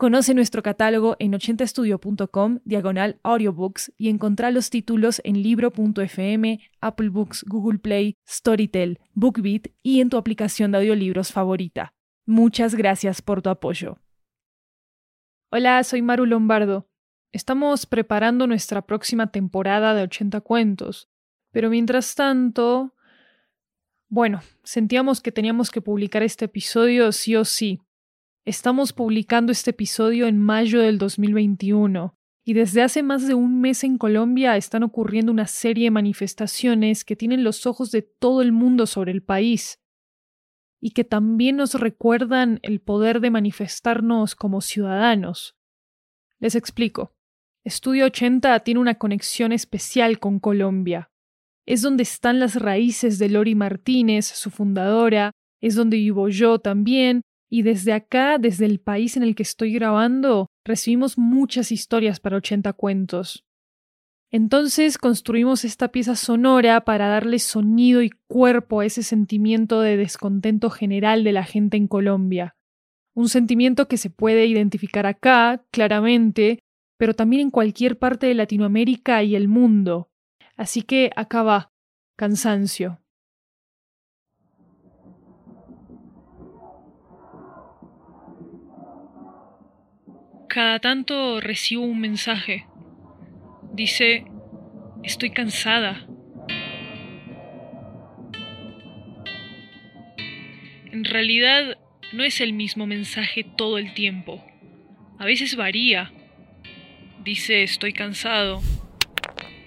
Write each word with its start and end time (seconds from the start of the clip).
Conoce 0.00 0.32
nuestro 0.32 0.62
catálogo 0.62 1.16
en 1.18 1.34
80estudio.com, 1.34 2.60
diagonal 2.64 3.20
audiobooks, 3.22 3.92
y 3.98 4.08
encontrá 4.08 4.50
los 4.50 4.70
títulos 4.70 5.20
en 5.24 5.42
libro.fm, 5.42 6.58
Apple 6.80 7.10
Books, 7.10 7.44
Google 7.46 7.80
Play, 7.80 8.16
Storytel, 8.26 8.98
BookBeat 9.12 9.66
y 9.82 10.00
en 10.00 10.08
tu 10.08 10.16
aplicación 10.16 10.72
de 10.72 10.78
audiolibros 10.78 11.32
favorita. 11.32 11.92
Muchas 12.24 12.74
gracias 12.74 13.20
por 13.20 13.42
tu 13.42 13.50
apoyo. 13.50 13.98
Hola, 15.50 15.84
soy 15.84 16.00
Maru 16.00 16.24
Lombardo. 16.24 16.88
Estamos 17.30 17.84
preparando 17.84 18.46
nuestra 18.46 18.80
próxima 18.80 19.30
temporada 19.30 19.92
de 19.92 20.04
80 20.04 20.40
cuentos, 20.40 21.10
pero 21.50 21.68
mientras 21.68 22.14
tanto... 22.14 22.94
Bueno, 24.08 24.40
sentíamos 24.62 25.20
que 25.20 25.30
teníamos 25.30 25.70
que 25.70 25.82
publicar 25.82 26.22
este 26.22 26.46
episodio 26.46 27.12
sí 27.12 27.36
o 27.36 27.44
sí, 27.44 27.82
Estamos 28.46 28.94
publicando 28.94 29.52
este 29.52 29.70
episodio 29.70 30.26
en 30.26 30.38
mayo 30.38 30.80
del 30.80 30.96
2021 30.96 32.16
y 32.42 32.54
desde 32.54 32.80
hace 32.80 33.02
más 33.02 33.28
de 33.28 33.34
un 33.34 33.60
mes 33.60 33.84
en 33.84 33.98
Colombia 33.98 34.56
están 34.56 34.82
ocurriendo 34.82 35.30
una 35.30 35.46
serie 35.46 35.84
de 35.84 35.90
manifestaciones 35.90 37.04
que 37.04 37.16
tienen 37.16 37.44
los 37.44 37.66
ojos 37.66 37.90
de 37.90 38.00
todo 38.00 38.40
el 38.40 38.52
mundo 38.52 38.86
sobre 38.86 39.12
el 39.12 39.22
país 39.22 39.78
y 40.80 40.92
que 40.92 41.04
también 41.04 41.56
nos 41.56 41.74
recuerdan 41.74 42.60
el 42.62 42.80
poder 42.80 43.20
de 43.20 43.30
manifestarnos 43.30 44.34
como 44.34 44.62
ciudadanos. 44.62 45.54
Les 46.38 46.54
explico. 46.54 47.12
Estudio 47.62 48.06
80 48.06 48.58
tiene 48.60 48.80
una 48.80 48.94
conexión 48.94 49.52
especial 49.52 50.18
con 50.18 50.40
Colombia. 50.40 51.10
Es 51.66 51.82
donde 51.82 52.04
están 52.04 52.40
las 52.40 52.54
raíces 52.54 53.18
de 53.18 53.28
Lori 53.28 53.54
Martínez, 53.54 54.24
su 54.24 54.50
fundadora, 54.50 55.32
es 55.60 55.74
donde 55.74 55.98
vivo 55.98 56.30
yo 56.30 56.58
también, 56.58 57.20
y 57.50 57.62
desde 57.62 57.92
acá, 57.92 58.38
desde 58.38 58.64
el 58.64 58.78
país 58.78 59.16
en 59.16 59.24
el 59.24 59.34
que 59.34 59.42
estoy 59.42 59.72
grabando, 59.72 60.46
recibimos 60.64 61.18
muchas 61.18 61.72
historias 61.72 62.20
para 62.20 62.36
80 62.36 62.72
cuentos. 62.74 63.44
Entonces 64.30 64.96
construimos 64.96 65.64
esta 65.64 65.88
pieza 65.88 66.14
sonora 66.14 66.82
para 66.82 67.08
darle 67.08 67.40
sonido 67.40 68.02
y 68.02 68.10
cuerpo 68.28 68.80
a 68.80 68.86
ese 68.86 69.02
sentimiento 69.02 69.80
de 69.80 69.96
descontento 69.96 70.70
general 70.70 71.24
de 71.24 71.32
la 71.32 71.42
gente 71.42 71.76
en 71.76 71.88
Colombia. 71.88 72.54
Un 73.12 73.28
sentimiento 73.28 73.88
que 73.88 73.96
se 73.96 74.08
puede 74.08 74.46
identificar 74.46 75.06
acá, 75.06 75.64
claramente, 75.72 76.60
pero 76.96 77.14
también 77.14 77.42
en 77.42 77.50
cualquier 77.50 77.98
parte 77.98 78.28
de 78.28 78.34
Latinoamérica 78.34 79.24
y 79.24 79.34
el 79.34 79.48
mundo. 79.48 80.10
Así 80.56 80.82
que 80.82 81.10
acá 81.16 81.42
va, 81.42 81.72
cansancio. 82.16 83.00
Cada 90.50 90.80
tanto 90.80 91.40
recibo 91.40 91.84
un 91.84 92.00
mensaje. 92.00 92.66
Dice, 93.72 94.24
estoy 95.04 95.30
cansada. 95.30 96.08
En 100.90 101.04
realidad 101.04 101.78
no 102.12 102.24
es 102.24 102.40
el 102.40 102.52
mismo 102.52 102.88
mensaje 102.88 103.44
todo 103.44 103.78
el 103.78 103.94
tiempo. 103.94 104.44
A 105.20 105.24
veces 105.24 105.54
varía. 105.54 106.10
Dice, 107.22 107.62
estoy 107.62 107.92
cansado. 107.92 108.60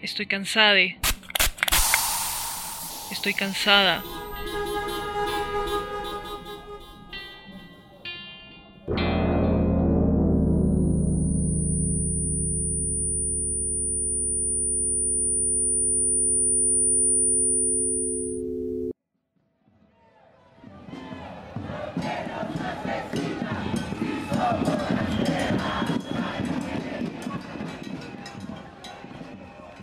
Estoy 0.02 0.26
cansade. 0.26 0.98
Estoy 3.10 3.34
cansada. 3.34 4.04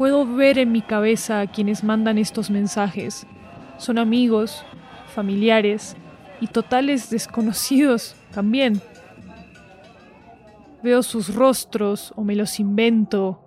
Puedo 0.00 0.25
ver 0.25 0.56
en 0.56 0.72
mi 0.72 0.81
cabeza 0.81 1.43
a 1.43 1.47
quienes 1.47 1.84
mandan 1.84 2.16
estos 2.16 2.49
mensajes. 2.49 3.27
Son 3.77 3.99
amigos, 3.99 4.65
familiares 5.15 5.94
y 6.41 6.47
totales 6.47 7.11
desconocidos 7.11 8.16
también. 8.33 8.81
Veo 10.83 11.03
sus 11.03 11.34
rostros 11.34 12.15
o 12.16 12.25
me 12.25 12.34
los 12.34 12.59
invento, 12.60 13.43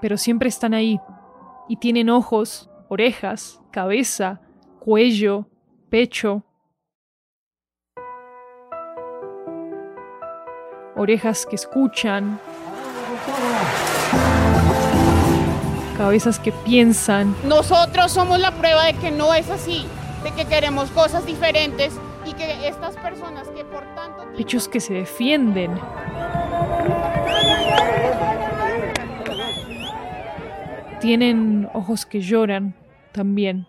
pero 0.00 0.18
siempre 0.18 0.48
están 0.48 0.72
ahí 0.72 1.00
y 1.68 1.78
tienen 1.78 2.10
ojos, 2.10 2.70
orejas, 2.88 3.60
cabeza, 3.72 4.40
cuello, 4.78 5.48
pecho. 5.88 6.44
Orejas 10.94 11.44
que 11.44 11.56
escuchan, 11.56 12.38
cabezas 15.96 16.38
que 16.38 16.52
piensan. 16.52 17.34
Nosotros 17.46 18.12
somos 18.12 18.38
la 18.40 18.52
prueba 18.52 18.84
de 18.86 18.94
que 18.94 19.10
no 19.10 19.32
es 19.34 19.48
así, 19.50 19.86
de 20.22 20.32
que 20.32 20.44
queremos 20.46 20.90
cosas 20.90 21.24
diferentes 21.26 21.98
y 22.26 22.32
que 22.32 22.68
estas 22.68 22.96
personas 22.96 23.48
que 23.48 23.64
por 23.64 23.82
tanto... 23.94 24.24
Pechos 24.36 24.68
que 24.68 24.80
se 24.80 24.94
defienden. 24.94 25.78
Tienen 31.00 31.68
ojos 31.74 32.06
que 32.06 32.20
lloran 32.20 32.74
también. 33.12 33.66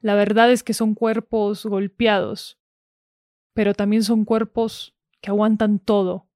La 0.00 0.14
verdad 0.14 0.50
es 0.50 0.62
que 0.62 0.74
son 0.74 0.94
cuerpos 0.94 1.66
golpeados, 1.66 2.58
pero 3.52 3.74
también 3.74 4.02
son 4.02 4.24
cuerpos 4.24 4.94
que 5.20 5.30
aguantan 5.30 5.78
todo. 5.78 6.28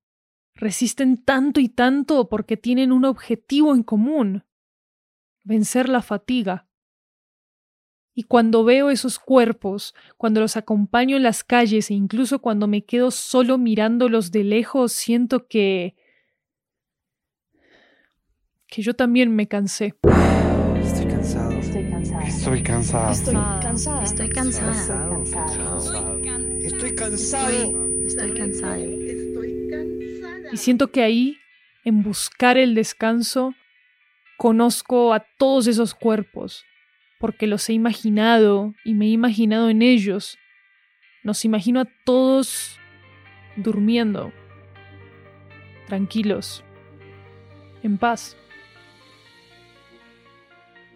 Resisten 0.55 1.25
tanto 1.25 1.61
y 1.61 1.69
tanto 1.69 2.29
porque 2.29 2.57
tienen 2.57 2.93
un 2.93 3.05
objetivo 3.05 3.75
en 3.75 3.83
común 3.83 4.45
vencer 5.45 5.89
la 5.89 6.03
fatiga. 6.03 6.67
Y 8.15 8.25
cuando 8.25 8.63
veo 8.65 8.91
esos 8.91 9.19
cuerpos, 9.19 9.95
cuando 10.19 10.41
los 10.41 10.57
acompaño 10.57 11.17
en 11.17 11.23
las 11.23 11.45
calles 11.45 11.91
e 11.91 11.95
incluso 11.95 12.41
cuando 12.41 12.67
me 12.67 12.85
quedo 12.85 13.11
solo 13.11 13.57
mirándolos 13.57 14.31
de 14.31 14.45
lejos, 14.45 14.93
siento 14.93 15.49
que... 15.49 15.97
que 18.67 18.83
yo 18.83 18.95
también 18.95 19.35
me 19.35 19.49
cansé. 19.49 19.95
Estoy 20.83 21.07
cansado. 21.07 21.53
Estoy 21.53 21.91
cansado. 21.91 22.27
Estoy 22.27 22.63
cansado. 22.63 23.13
Estoy 23.13 23.49
cansada. 23.61 24.03
Estoy 24.05 24.29
cansado. 24.29 25.23
Estoy 26.63 26.95
cansado. 26.95 27.87
Estoy 28.07 28.35
cansada. 28.35 28.79
Y 30.53 30.57
siento 30.59 30.91
que 30.93 31.03
ahí, 31.03 31.39
en 31.85 32.03
buscar 32.03 32.59
el 32.59 32.75
descanso, 32.75 33.55
Conozco 34.37 35.13
a 35.13 35.21
todos 35.39 35.67
esos 35.67 35.95
cuerpos, 35.95 36.65
porque 37.19 37.47
los 37.47 37.69
he 37.69 37.73
imaginado 37.73 38.75
y 38.85 38.95
me 38.95 39.07
he 39.07 39.11
imaginado 39.11 39.71
en 39.71 39.83
ellos. 39.83 40.39
Nos 41.23 41.45
imagino 41.45 41.81
a 41.81 41.89
todos 42.05 42.79
durmiendo, 43.57 44.33
tranquilos, 45.87 46.65
en 47.83 47.99
paz. 47.99 48.37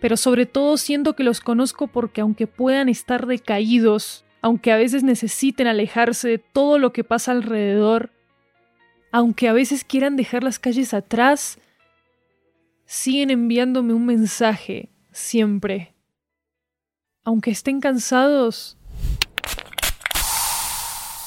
Pero 0.01 0.17
sobre 0.17 0.47
todo 0.47 0.77
siento 0.77 1.15
que 1.15 1.25
los 1.25 1.41
conozco 1.41 1.87
porque 1.87 2.21
aunque 2.21 2.47
puedan 2.47 2.89
estar 2.89 3.27
decaídos, 3.27 4.25
aunque 4.43 4.73
a 4.73 4.77
veces 4.77 5.03
necesiten 5.03 5.67
alejarse 5.67 6.29
de 6.29 6.39
todo 6.39 6.79
lo 6.79 6.93
que 6.93 7.05
pasa 7.05 7.33
alrededor, 7.33 8.13
aunque 9.11 9.49
a 9.49 9.53
veces 9.53 9.85
quieran 9.85 10.17
dejar 10.17 10.45
las 10.45 10.59
calles 10.59 10.93
atrás, 10.93 11.59
siguen 12.87 13.31
enviándome 13.31 13.93
un 13.93 14.07
mensaje 14.07 14.89
siempre. 15.13 15.95
Aunque 17.25 17.51
estén 17.51 17.81
cansados, 17.81 18.77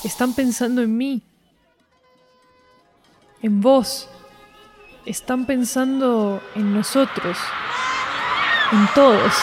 están 0.04 0.34
pensando 0.34 0.82
en 0.82 0.98
mí. 0.98 1.22
en 3.42 3.62
vos. 3.62 4.10
Están 5.06 5.46
pensando 5.46 6.42
en 6.56 6.74
nosotros, 6.74 7.38
en 8.72 8.88
todos. 8.94 9.34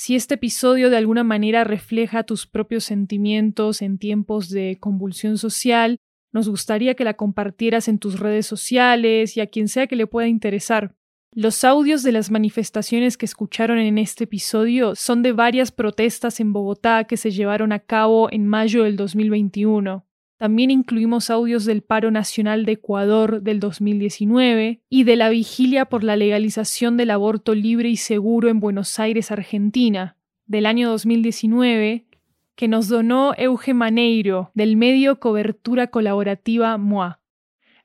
Si 0.00 0.14
este 0.14 0.34
episodio 0.34 0.90
de 0.90 0.96
alguna 0.96 1.24
manera 1.24 1.64
refleja 1.64 2.22
tus 2.22 2.46
propios 2.46 2.84
sentimientos 2.84 3.82
en 3.82 3.98
tiempos 3.98 4.48
de 4.48 4.78
convulsión 4.78 5.38
social, 5.38 5.98
nos 6.32 6.48
gustaría 6.48 6.94
que 6.94 7.02
la 7.02 7.14
compartieras 7.14 7.88
en 7.88 7.98
tus 7.98 8.20
redes 8.20 8.46
sociales 8.46 9.36
y 9.36 9.40
a 9.40 9.48
quien 9.48 9.66
sea 9.66 9.88
que 9.88 9.96
le 9.96 10.06
pueda 10.06 10.28
interesar. 10.28 10.94
Los 11.32 11.64
audios 11.64 12.04
de 12.04 12.12
las 12.12 12.30
manifestaciones 12.30 13.16
que 13.16 13.26
escucharon 13.26 13.78
en 13.78 13.98
este 13.98 14.22
episodio 14.22 14.94
son 14.94 15.22
de 15.22 15.32
varias 15.32 15.72
protestas 15.72 16.38
en 16.38 16.52
Bogotá 16.52 17.02
que 17.02 17.16
se 17.16 17.32
llevaron 17.32 17.72
a 17.72 17.80
cabo 17.80 18.28
en 18.30 18.46
mayo 18.46 18.84
del 18.84 18.96
2021. 18.96 20.07
También 20.38 20.70
incluimos 20.70 21.30
audios 21.30 21.64
del 21.64 21.82
paro 21.82 22.12
nacional 22.12 22.64
de 22.64 22.72
Ecuador 22.72 23.42
del 23.42 23.58
2019 23.58 24.80
y 24.88 25.02
de 25.02 25.16
la 25.16 25.30
vigilia 25.30 25.86
por 25.86 26.04
la 26.04 26.14
legalización 26.14 26.96
del 26.96 27.10
aborto 27.10 27.56
libre 27.56 27.88
y 27.88 27.96
seguro 27.96 28.48
en 28.48 28.60
Buenos 28.60 29.00
Aires, 29.00 29.32
Argentina, 29.32 30.16
del 30.46 30.66
año 30.66 30.90
2019, 30.90 32.06
que 32.54 32.68
nos 32.68 32.86
donó 32.86 33.34
Euge 33.36 33.74
Maneiro 33.74 34.52
del 34.54 34.76
medio 34.76 35.18
Cobertura 35.18 35.88
Colaborativa 35.88 36.76
MOA. 36.78 37.20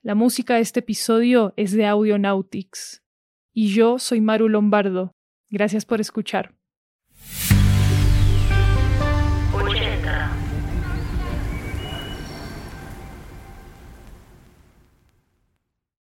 La 0.03 0.13
música 0.13 0.55
de 0.55 0.61
este 0.61 0.81
episodio 0.81 1.53
es 1.57 1.71
de 1.71 1.87
Audionautics. 1.87 3.01
Y 3.51 3.69
yo 3.69 3.97
soy 3.97 4.21
Maru 4.21 4.47
Lombardo. 4.47 5.15
Gracias 5.49 5.85
por 5.85 6.01
escuchar. 6.01 6.53